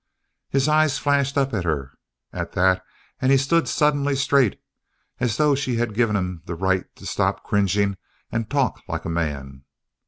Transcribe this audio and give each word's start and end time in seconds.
His 0.49 0.67
eyes 0.67 0.97
flashed 0.97 1.37
up 1.37 1.53
at 1.53 1.63
her, 1.63 1.93
at 2.33 2.53
that, 2.53 2.83
and 3.21 3.31
he 3.31 3.37
stood 3.37 3.67
suddenly 3.67 4.15
straight 4.15 4.59
as 5.19 5.37
though 5.37 5.53
she 5.53 5.75
had 5.75 5.93
given 5.93 6.15
him 6.15 6.41
the 6.45 6.55
right 6.55 6.87
to 6.95 7.05
stop 7.05 7.43
cringing 7.43 7.97
and 8.31 8.49
talk 8.49 8.81
like 8.87 9.05
a 9.05 9.09
man. 9.09 9.63